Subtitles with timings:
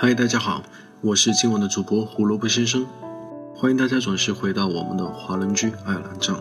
[0.00, 0.62] 嗨，大家好，
[1.00, 2.86] 我是今晚的主播胡萝卜先生，
[3.52, 6.36] 欢迎大家准时回到我们的华人居爱尔兰站。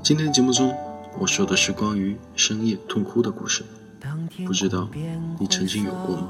[0.00, 0.72] 今天节目中，
[1.18, 3.64] 我说的是关于深夜痛哭的故事，
[4.46, 4.88] 不知道
[5.40, 6.28] 你曾经有过吗？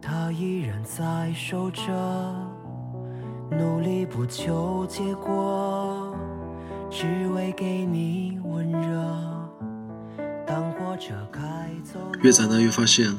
[0.00, 1.84] 他依然在守着，
[3.52, 6.12] 努力不求结果，
[6.90, 9.00] 只为给你温热。
[12.20, 13.16] 越长大越发现，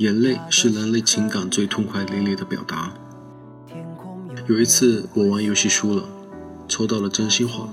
[0.00, 2.94] 眼泪是人类情感最痛快淋漓的表达。
[4.46, 6.08] 有一次我玩游戏输了，
[6.66, 7.68] 抽到了真心话，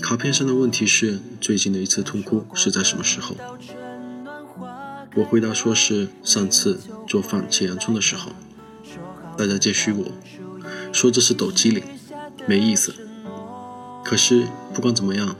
[0.00, 3.36] 卡片上的问题是最近的一次痛哭是在什么时候？
[5.16, 8.32] 我回答说是上次做饭切洋葱的时候。
[9.36, 10.06] 大家皆虚我，
[10.94, 11.84] 说这是抖机灵，
[12.46, 12.94] 没意思。
[14.02, 15.36] 可是不管怎么样，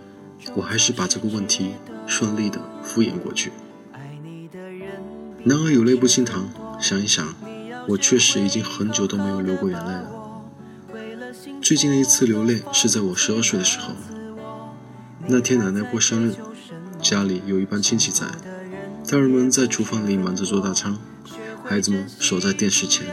[0.54, 1.70] 我还是把这个问题。
[2.06, 3.52] 顺利的敷衍过去。
[5.44, 6.48] 男儿有泪不轻弹，
[6.80, 7.34] 想一想，
[7.86, 10.10] 我确实已经很久都没有流过眼泪了。
[11.62, 13.94] 最近的一次流泪是在我十二岁的时候，
[15.26, 16.34] 那天奶奶过生日，
[17.00, 18.26] 家里有一帮亲戚在，
[19.08, 20.96] 大人们在厨房里忙着做大餐，
[21.64, 23.06] 孩子们守在电视前，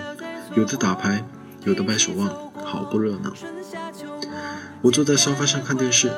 [0.55, 1.23] 有的打牌，
[1.63, 2.29] 有的掰手腕，
[2.65, 3.33] 好不热闹。
[4.81, 6.11] 我坐在沙发上看电视。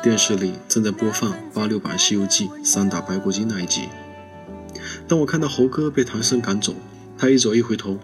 [0.00, 3.88] 电视里正在播放八六版《西游记》三打白骨精那一集。
[5.06, 6.74] 当我看到猴哥被唐僧赶走，
[7.16, 7.98] 他一走一回头，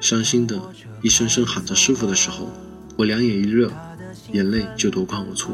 [0.00, 0.60] 伤心的
[1.02, 2.48] 一声声喊着师傅的时候，
[2.96, 3.70] 我两眼一热，
[4.32, 5.52] 眼泪就夺眶而出。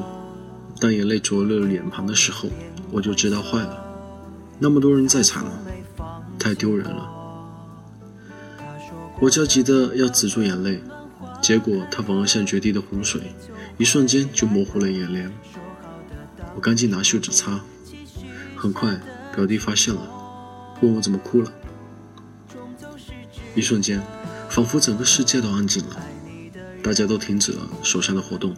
[0.80, 2.48] 当眼泪灼热脸庞的时候，
[2.90, 3.84] 我就知道坏了。
[4.58, 5.46] 那么多人在场，
[6.38, 7.10] 太丢人了。
[9.20, 10.80] 我焦急的要止住眼泪，
[11.40, 13.20] 结果它反而像决堤的洪水，
[13.78, 15.30] 一瞬间就模糊了眼帘。
[16.54, 17.60] 我赶紧拿袖子擦，
[18.56, 19.00] 很快
[19.34, 20.00] 表弟发现了，
[20.80, 21.52] 问我怎么哭了。
[23.54, 24.02] 一瞬间，
[24.48, 25.96] 仿佛整个世界都安静了，
[26.82, 28.54] 大家都停止了手上的活动，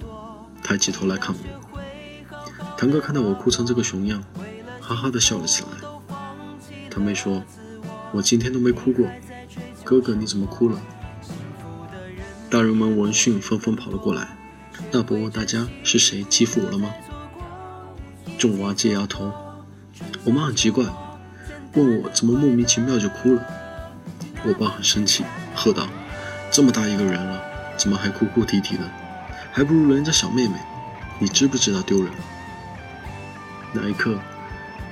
[0.63, 2.77] 抬起头来看我。
[2.79, 4.23] 堂哥看到我哭成这个熊样，
[4.81, 5.69] 哈哈的笑了起来。
[6.91, 7.43] 堂妹说
[8.13, 9.07] ：“我今天都没哭过，
[9.85, 10.81] 哥哥你怎么哭了？”
[12.49, 14.37] 大人们闻讯纷纷跑了过来，
[14.91, 16.91] 大伯问大家是谁欺负我了吗？
[18.39, 19.33] 众娃皆摇头，
[20.25, 20.85] 我妈很奇怪，
[21.77, 23.47] 问我怎么莫名其妙就哭了。
[24.45, 25.87] 我爸很生气，喝道
[26.51, 27.41] ：“这么大一个人了，
[27.77, 28.83] 怎么还哭哭啼啼的？
[29.53, 30.55] 还不如人家小妹妹，
[31.19, 32.11] 你知不知道丢人？”
[33.75, 34.19] 那一刻，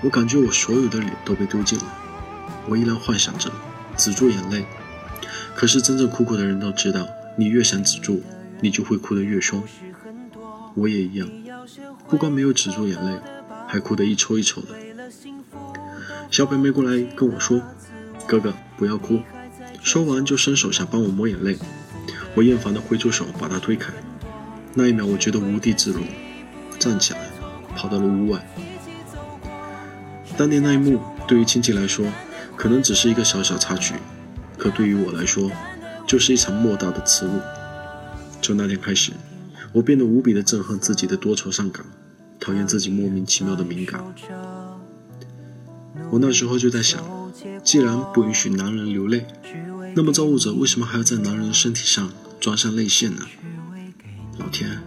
[0.03, 1.85] 我感觉我所有的脸都被丢尽了。
[2.69, 3.51] 我依然幻想着
[3.97, 4.67] 止住眼泪，
[5.55, 8.23] 可是真正哭过的人都知道，你越想止住，
[8.61, 9.63] 你就会哭得越凶。
[10.75, 11.27] 我也一样，
[12.09, 13.19] 不光没有止住眼泪。
[13.67, 14.69] 还哭得一抽一抽的，
[16.35, 17.63] 小北妹过来跟我说
[18.27, 19.21] ：“哥哥，不要哭。”
[19.81, 21.57] 说完就伸手想帮我抹眼泪，
[22.35, 23.93] 我厌烦地挥出手把她推开。
[24.75, 26.03] 那一秒，我觉得无地自容，
[26.77, 27.21] 站起来
[27.77, 28.45] 跑到了屋外。
[30.37, 32.05] 当年那一幕对于亲戚来说
[32.57, 33.95] 可能只是一个小小插曲，
[34.59, 35.49] 可对于我来说
[36.05, 37.35] 就是一场莫大的耻辱。
[38.43, 39.13] 从那天开始，
[39.73, 41.87] 我变得无比的憎恨自己的多愁善感。
[42.41, 44.05] 讨厌自己莫名其妙的敏感，
[46.11, 47.03] 我那时候就在想，
[47.63, 49.27] 既然不允许男人流泪，
[49.95, 52.11] 那么造物者为什么还要在男人的身体上
[52.41, 53.27] 装上泪腺呢？
[54.39, 54.79] 老天，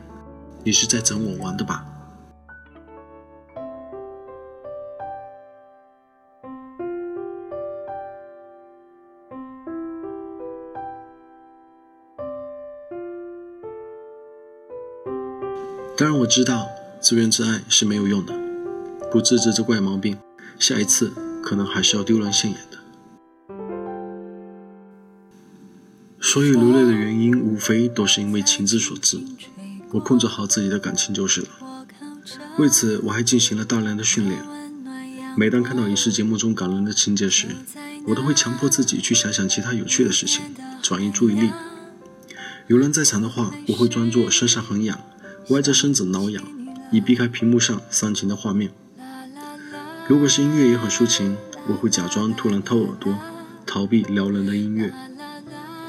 [0.63, 1.85] 你是在整我玩的吧？
[15.97, 16.67] 当然我知道。
[16.99, 18.33] 自怨自艾是没有用的，
[19.11, 20.17] 不治治这怪毛病，
[20.59, 21.11] 下一次
[21.43, 22.77] 可能还是要丢人现眼的。
[26.19, 29.19] 所以流泪的原因，无非都是因为情之所致。
[29.91, 31.47] 我控制好自己的感情就是了。
[32.57, 34.43] 为此，我还进行了大量的训练。
[35.37, 37.47] 每当看到影视节目中感人的情节时，
[38.07, 40.41] 我都会强迫自己去想想其他有趣的事情，
[40.81, 41.51] 转移注意力。
[42.67, 44.99] 有人在场的话，我会装作身上很痒，
[45.49, 46.43] 歪着身子挠痒。
[46.91, 48.71] 以避开屏幕上煽情的画面。
[50.07, 51.35] 如果是音乐也很抒情，
[51.67, 53.13] 我会假装突然掏耳朵，
[53.65, 54.93] 逃避撩人的音乐。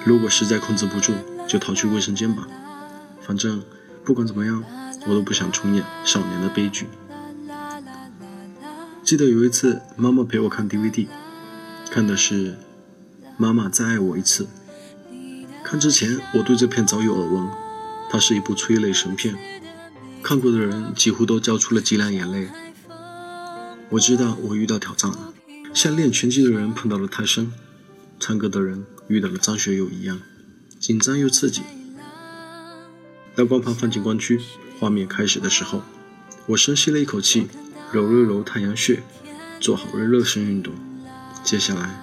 [0.05, 1.13] 如果实在控制不住，
[1.47, 2.49] 就逃去卫生间吧。
[3.21, 3.63] 反正
[4.05, 4.65] 不管怎么样，
[5.07, 6.89] 我都不想重演少年的悲剧。
[9.05, 11.07] 记得有一次，妈妈陪我看 DVD，
[11.89, 12.53] 看的是
[13.37, 14.45] 《妈妈再爱我一次》。
[15.63, 17.49] 看之前，我对这片早有耳闻，
[18.11, 19.37] 它是一部催泪神片。
[20.25, 22.49] 看过的人几乎都交出了几两眼泪。
[23.91, 25.33] 我知道我遇到挑战了，
[25.73, 27.51] 像练拳击的人碰到了泰森，
[28.21, 30.21] 唱歌的人遇到了张学友一样，
[30.79, 31.63] 紧张又刺激。
[33.35, 34.39] 当光盘放进光驱，
[34.79, 35.83] 画面开始的时候，
[36.49, 37.49] 我深吸了一口气，
[37.91, 39.03] 揉了揉太阳穴，
[39.59, 40.75] 做好了热身运动。
[41.43, 41.99] 接下来，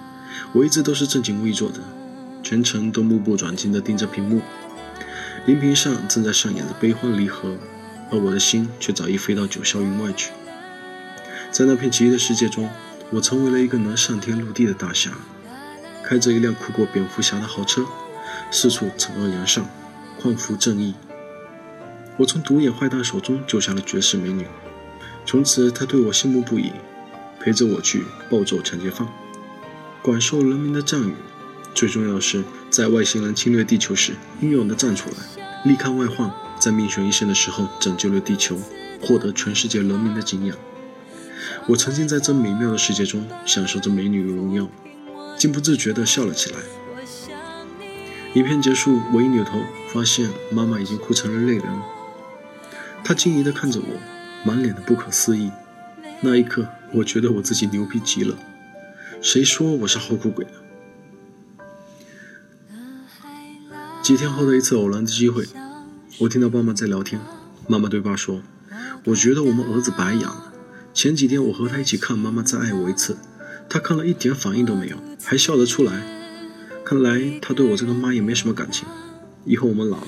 [0.54, 1.78] 我一直都是正襟危坐的，
[2.42, 4.42] 全程都目不转睛地盯着屏幕。
[5.46, 7.56] 荧屏上正在上演着悲欢离合，
[8.10, 10.32] 而我的心却早已飞到九霄云外去。
[11.56, 12.68] 在那片奇异的世界中，
[13.08, 15.10] 我成为了一个能上天入地的大侠，
[16.04, 17.82] 开着一辆酷过蝙蝠侠的豪车，
[18.50, 19.64] 四处惩恶扬善，
[20.20, 20.92] 匡扶正义。
[22.18, 24.44] 我从独眼坏蛋手中救下了绝世美女，
[25.24, 26.72] 从此她对我羡慕不已，
[27.40, 29.08] 陪着我去暴揍抢劫犯，
[30.02, 31.14] 广受人民的赞誉。
[31.74, 34.12] 最重要的是，在外星人侵略地球时，
[34.42, 35.16] 英勇地站出来，
[35.64, 36.30] 力抗外患，
[36.60, 38.60] 在命悬一线的时候拯救了地球，
[39.00, 40.54] 获得全世界人民的敬仰。
[41.66, 44.68] 我沉浸在这美妙的世界中，享受着美女的荣耀，
[45.38, 46.58] 竟不自觉地笑了起来。
[48.34, 49.58] 影片结束，我一扭头，
[49.92, 51.64] 发现妈妈已经哭成了泪人。
[53.02, 53.86] 她惊疑地看着我，
[54.44, 55.50] 满脸的不可思议。
[56.20, 58.36] 那一刻，我觉得我自己牛逼极了。
[59.22, 60.52] 谁说我是好哭鬼呢？
[64.02, 65.44] 几天后的一次偶然的机会，
[66.20, 67.20] 我听到爸妈在聊天。
[67.66, 68.42] 妈妈对爸说
[69.04, 70.52] ：“我觉得我们儿子白养了。
[70.96, 73.12] 前几天我和他一起看《妈妈再爱我一次》，
[73.68, 75.92] 他看了一点反应都没有，还笑得出来。
[76.86, 78.88] 看来他对我这个妈也没什么感情。
[79.44, 80.06] 以后我们老了，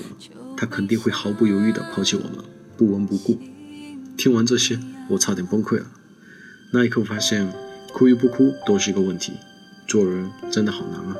[0.57, 2.43] 他肯定会毫不犹豫地抛弃我们，
[2.75, 3.39] 不闻不顾。”
[4.17, 5.85] 听完这些，我差点崩溃了。
[6.73, 7.47] 那一刻，我发现
[7.93, 9.33] 哭与不哭都是一个问题。
[9.87, 11.15] 做人真的好难啊！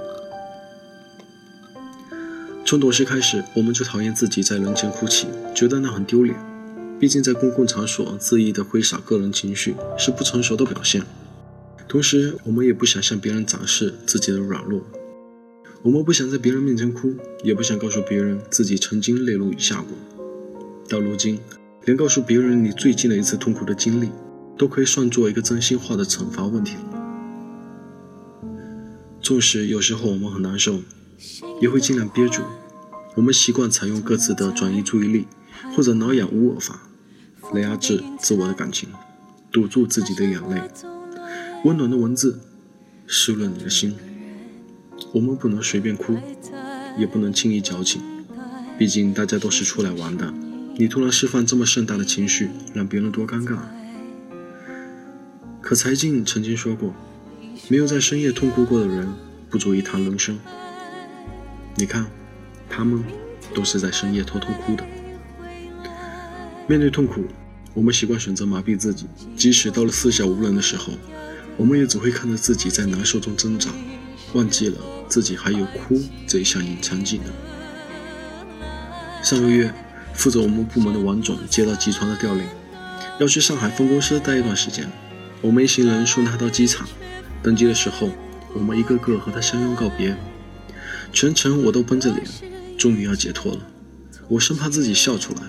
[2.66, 6.36] 从懂事开始，我们就讨厌自己在人前哭泣，觉得那很丢脸。
[7.00, 11.04] 毕竟在公共场所恣意地挥洒个人情绪是不成熟的表现。
[11.88, 14.82] 同时，我们也不想向别人展示自己的软弱。
[15.82, 19.98] 我们不想在别人面前哭，也不想告诉别人自己曾经泪如雨下过。
[20.88, 21.40] 到如今，
[21.86, 24.10] 连告诉别人你最近的一次痛苦的经历，
[24.58, 28.42] 都可以算作一个真心话的惩罚问题了。
[29.22, 30.82] 纵使有时候我们很难受。
[31.60, 32.42] 也会尽量憋住。
[33.16, 35.28] 我们习惯采用各自的转移注意力
[35.76, 36.88] 或者挠痒捂耳法
[37.54, 38.90] 来压制自我的感情，
[39.52, 40.62] 堵住自己的眼泪。
[41.66, 42.40] 温暖的文字
[43.08, 43.96] 湿润你的心。
[45.14, 46.16] 我们不能随便哭，
[46.98, 48.02] 也不能轻易矫情。
[48.78, 50.34] 毕竟大家都是出来玩的，
[50.76, 53.58] 你突然释放这么盛大的情绪，让别人多尴尬。
[55.62, 56.94] 可柴静曾经说过
[57.68, 59.08] ：“没有在深夜痛哭过的人，
[59.50, 60.38] 不足以谈人生。”
[61.76, 62.06] 你看，
[62.70, 63.04] 他们
[63.54, 64.86] 都是在深夜偷偷哭的。
[66.68, 67.24] 面对痛苦，
[67.80, 69.06] 我们习惯选择麻痹自己，
[69.38, 70.92] 即使到了四下无人的时候，
[71.56, 73.70] 我们也只会看着自己在难受中挣扎，
[74.34, 74.76] 忘记了
[75.08, 75.98] 自己还有哭
[76.28, 77.28] 这一项隐藏技能。
[79.24, 79.74] 上个月，
[80.14, 82.44] 负责我们部门的王总接到集团的调令，
[83.18, 84.86] 要去上海分公司待一段时间。
[85.40, 86.86] 我们一行人送他到机场，
[87.42, 88.10] 登机的时候，
[88.54, 90.18] 我们一个个和他相拥告别。
[91.14, 92.28] 全程我都绷着脸，
[92.78, 93.62] 终于要解脱了。
[94.28, 95.42] 我生怕自己笑出来。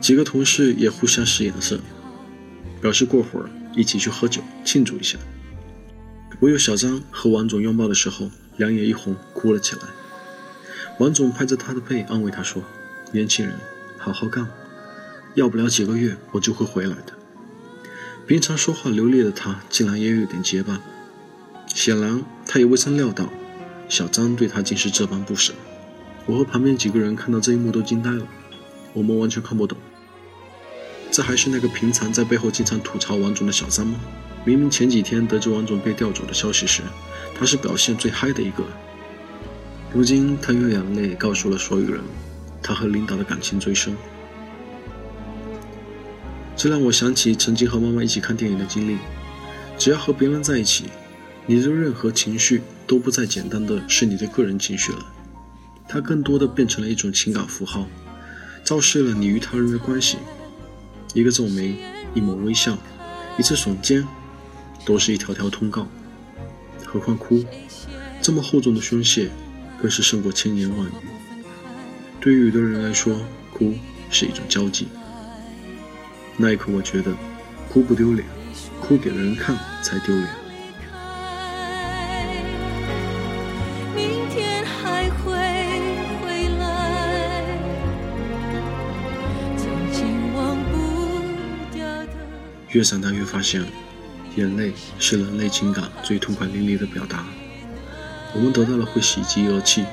[0.00, 1.80] 几个同事也互相使眼色，
[2.80, 5.18] 表示过会儿一起去喝酒庆祝一下。
[6.40, 9.82] 唯有小张和王总拥抱的时候，两眼一红，哭了起来。
[10.98, 12.62] 王总拍着他的背安慰他说
[13.12, 13.54] ：“年轻人，
[13.98, 14.46] 好好干，
[15.34, 17.12] 要不了几个月我就会回来的。”
[18.26, 20.80] 平常说话流利的他，竟然也有点结巴。
[21.66, 23.28] 显然，他也未曾料到。
[23.88, 25.54] 小张对他竟是这般不舍，
[26.26, 28.26] 我和旁边几个人看到这一幕都惊呆了，
[28.96, 29.76] 我们完全看不懂。
[31.10, 34.00] 这还是那个平常在背后经常吐槽王总的小三吗？
[34.46, 36.80] 明明前几天得知王总被调走的消息时，
[37.34, 38.64] 他是表现最嗨的一个，
[39.92, 42.00] 如今他用眼泪告诉了所有人，
[42.62, 43.94] 他和领导的感情最深。
[46.56, 48.96] 这让我想起曾经和妈妈一起看电影的经历，
[49.76, 50.86] 只要和别人在一起。
[51.48, 54.98] 你的任何情绪都不再简单的是你的个人情绪了，
[55.88, 57.86] 它更多的变成了一种情感符号，
[58.66, 60.18] 昭示了你与他人的关系。
[61.14, 61.76] 一个皱眉，
[62.14, 62.76] 一抹微笑，
[63.38, 64.04] 一次耸肩，
[64.84, 65.86] 都是一条条通告。
[66.84, 67.44] 何况哭，
[68.20, 69.30] 这么厚重的宣泄，
[69.80, 70.90] 更是胜过千言万语。
[72.20, 73.16] 对于有的人来说，
[73.52, 73.72] 哭
[74.10, 74.88] 是一种交际。
[76.36, 77.14] 那一刻，我觉得，
[77.68, 78.26] 哭不丢脸，
[78.80, 80.28] 哭给了人看才丢脸。
[92.70, 93.64] 越长大越发现，
[94.36, 97.24] 眼泪是人类情感最痛快淋漓的表达。
[98.34, 99.84] 我们得到了会喜极而泣，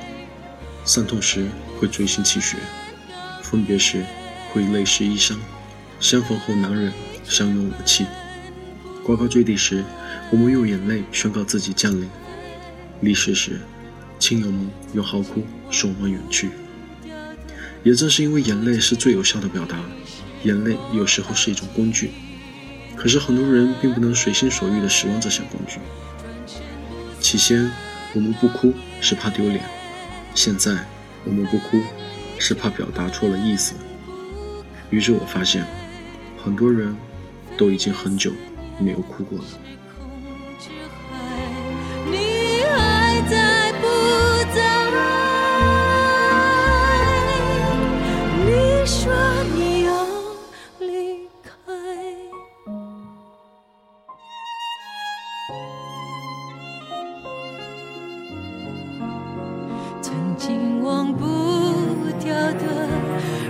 [0.83, 2.57] 伤痛时会锥心泣血，
[3.43, 4.03] 分别时
[4.51, 5.35] 会泪湿衣裳，
[5.99, 6.91] 相逢后难忍，
[7.23, 8.05] 相拥而泣。
[9.03, 9.83] 呱呱坠地时，
[10.31, 12.07] 我们用眼泪宣告自己降临；
[13.01, 13.61] 离世时，
[14.17, 16.49] 亲友们用嚎哭送我们远去。
[17.83, 19.77] 也正是因为眼泪是最有效的表达，
[20.43, 22.11] 眼泪有时候是一种工具。
[22.95, 25.79] 可是很多人并不能随心所欲地使用这些工具。
[27.19, 27.71] 起先，
[28.13, 29.59] 我们不哭是怕丢脸；
[30.35, 30.85] 现在，
[31.23, 31.81] 我们不哭
[32.37, 33.73] 是怕表达错了意思。
[34.89, 35.65] 于是我发现，
[36.43, 36.95] 很多人
[37.57, 38.31] 都已经很久
[38.79, 39.45] 没有哭过了。
[62.53, 62.87] 的，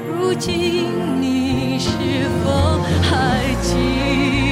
[0.07, 1.89] 如今你是
[2.43, 4.42] 否还记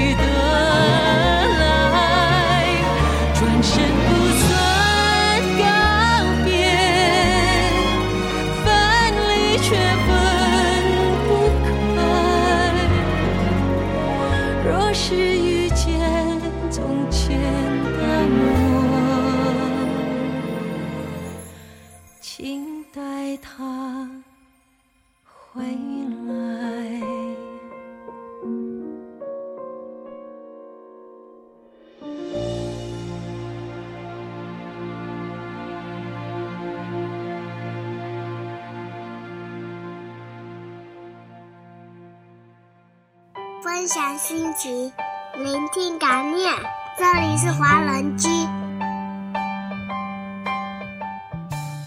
[43.63, 44.91] 分享心情，
[45.37, 46.51] 聆听感念。
[46.97, 48.27] 这里是华人居。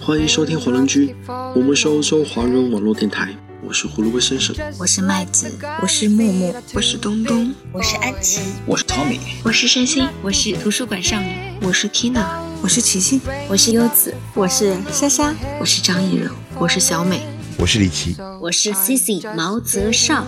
[0.01, 3.29] 欢迎收听华人居，我们是欧洲华人网络电台。
[3.61, 5.51] 我是胡萝卜先生，我是麦子，
[5.83, 12.25] 我是默默，我是东东，我是安琪，我是 Tommy，我是山心，我是图书馆少女，我是 Tina，
[12.63, 20.27] 我是琪琪，我是优子，我是莎莎，我是张艺柔，我是小美，我是李琦，我是 Cici 毛泽少。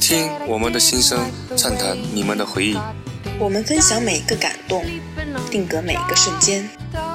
[0.00, 1.18] 听我们的心声，
[1.56, 2.76] 畅谈你们的回忆。
[3.38, 4.84] 我们分享每一个感动，
[5.50, 6.68] 定格每一个瞬间。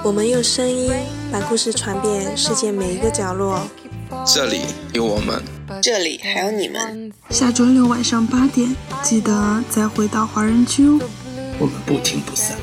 [0.04, 0.92] 我们用声音
[1.32, 3.68] 把故事传遍世界每一个角落。
[4.26, 4.62] 这里
[4.94, 5.42] 有我们，
[5.82, 7.12] 这里还有你们。
[7.30, 11.00] 下周六晚上八点，记得再回到华人区哦。
[11.58, 12.58] 我们不听不散。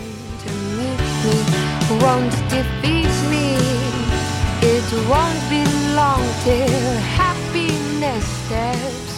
[4.64, 5.64] It won't be
[5.96, 9.11] long till happiness steps